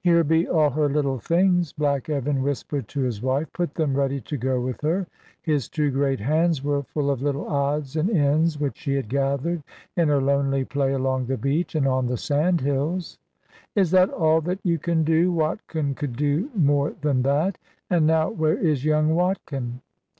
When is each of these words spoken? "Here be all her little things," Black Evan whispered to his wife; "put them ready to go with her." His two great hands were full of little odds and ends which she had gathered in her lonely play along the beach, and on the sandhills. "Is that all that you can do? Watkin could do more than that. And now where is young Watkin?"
"Here 0.00 0.24
be 0.24 0.48
all 0.48 0.70
her 0.70 0.88
little 0.88 1.20
things," 1.20 1.72
Black 1.72 2.08
Evan 2.10 2.42
whispered 2.42 2.88
to 2.88 3.02
his 3.02 3.22
wife; 3.22 3.46
"put 3.52 3.76
them 3.76 3.94
ready 3.96 4.20
to 4.22 4.36
go 4.36 4.60
with 4.60 4.80
her." 4.80 5.06
His 5.42 5.68
two 5.68 5.92
great 5.92 6.18
hands 6.18 6.64
were 6.64 6.82
full 6.82 7.08
of 7.08 7.22
little 7.22 7.46
odds 7.48 7.94
and 7.94 8.10
ends 8.10 8.58
which 8.58 8.76
she 8.78 8.96
had 8.96 9.08
gathered 9.08 9.62
in 9.96 10.08
her 10.08 10.20
lonely 10.20 10.64
play 10.64 10.92
along 10.92 11.26
the 11.26 11.36
beach, 11.36 11.76
and 11.76 11.86
on 11.86 12.08
the 12.08 12.16
sandhills. 12.16 13.20
"Is 13.76 13.92
that 13.92 14.10
all 14.10 14.40
that 14.40 14.58
you 14.64 14.76
can 14.76 15.04
do? 15.04 15.30
Watkin 15.30 15.94
could 15.94 16.16
do 16.16 16.50
more 16.56 16.90
than 17.00 17.22
that. 17.22 17.56
And 17.88 18.08
now 18.08 18.28
where 18.30 18.58
is 18.58 18.84
young 18.84 19.14
Watkin?" 19.14 19.82